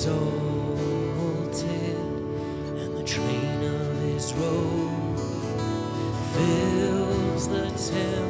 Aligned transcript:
exalted, 0.00 1.68
and 2.80 2.96
the 2.96 3.02
train 3.04 3.62
of 3.62 3.98
his 4.00 4.32
robe 4.32 5.18
fills 6.32 7.48
the 7.48 7.68
temple. 7.92 8.29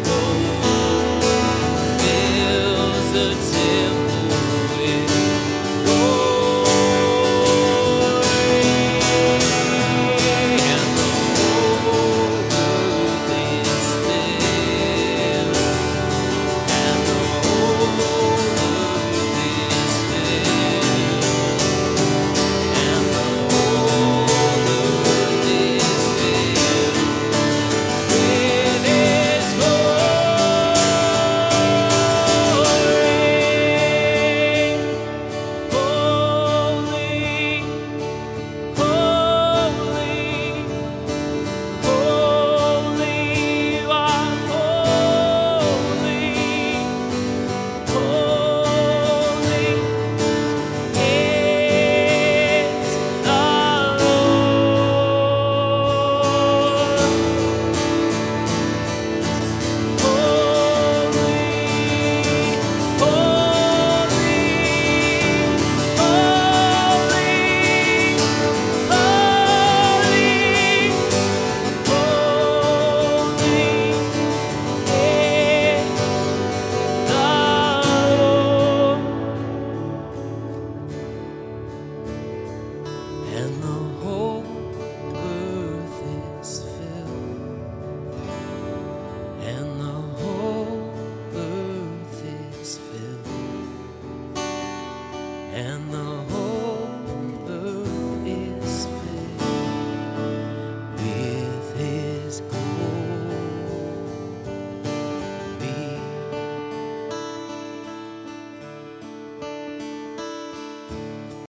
this. 0.00 0.23
and 95.54 95.92
the 95.92 96.03